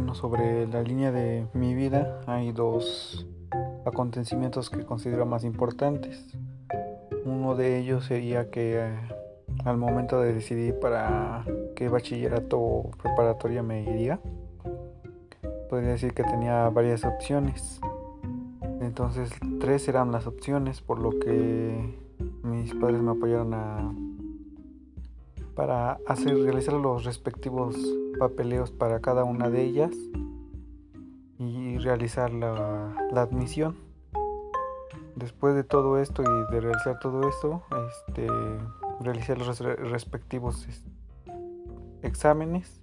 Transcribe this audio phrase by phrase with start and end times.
[0.00, 3.26] Bueno, sobre la línea de mi vida hay dos
[3.84, 6.26] acontecimientos que considero más importantes.
[7.26, 8.98] Uno de ellos sería que eh,
[9.62, 11.44] al momento de decidir para
[11.76, 14.20] qué bachillerato preparatoria me iría,
[15.68, 17.78] podría decir que tenía varias opciones.
[18.80, 21.94] Entonces tres eran las opciones, por lo que
[22.42, 23.92] mis padres me apoyaron a
[25.54, 27.76] para hacer realizar los respectivos
[28.18, 29.92] papeleos para cada una de ellas
[31.38, 33.76] y realizar la, admisión.
[35.16, 37.62] Después de todo esto y de realizar todo esto,
[38.08, 38.26] este,
[39.00, 40.66] realicé los respectivos
[42.02, 42.80] exámenes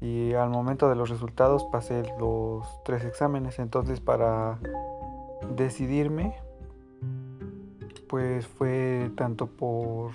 [0.00, 3.58] y al momento de los resultados pasé los tres exámenes.
[3.58, 4.58] Entonces para
[5.54, 6.34] decidirme,
[8.08, 10.12] pues fue tanto por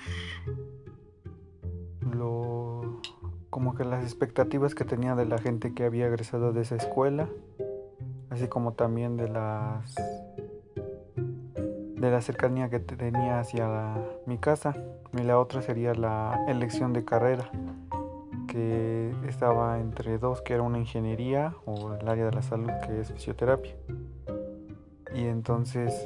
[2.12, 3.02] lo
[3.50, 7.30] como que las expectativas que tenía de la gente que había egresado de esa escuela,
[8.30, 9.96] así como también de las
[11.16, 14.74] de la cercanía que tenía hacia mi casa.
[15.14, 17.50] Y la otra sería la elección de carrera,
[18.48, 23.00] que estaba entre dos, que era una ingeniería o el área de la salud, que
[23.00, 23.76] es fisioterapia.
[25.16, 26.06] Y entonces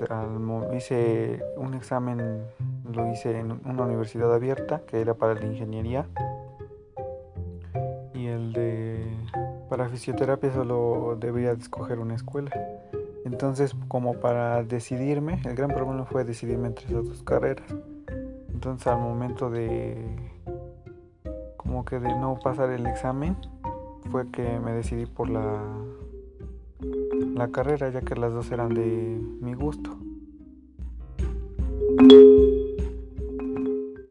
[0.75, 2.45] hice un examen,
[2.93, 6.07] lo hice en una universidad abierta, que era para la ingeniería
[9.69, 12.51] para fisioterapia solo debía escoger una escuela.
[13.23, 17.65] Entonces, como para decidirme, el gran problema fue decidirme entre esas dos carreras.
[18.51, 19.95] Entonces, al momento de
[21.55, 23.37] como que de no pasar el examen,
[24.11, 25.61] fue que me decidí por la
[27.35, 29.97] la carrera, ya que las dos eran de mi gusto.